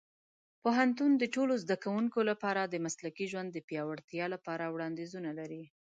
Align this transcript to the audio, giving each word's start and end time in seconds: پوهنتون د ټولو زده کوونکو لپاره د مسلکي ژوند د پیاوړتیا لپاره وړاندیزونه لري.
پوهنتون 0.63 1.11
د 1.17 1.23
ټولو 1.35 1.53
زده 1.63 1.75
کوونکو 1.83 2.19
لپاره 2.29 2.61
د 2.65 2.75
مسلکي 2.85 3.25
ژوند 3.31 3.49
د 3.51 3.57
پیاوړتیا 3.69 4.25
لپاره 4.33 4.63
وړاندیزونه 4.73 5.29
لري. 5.39 5.63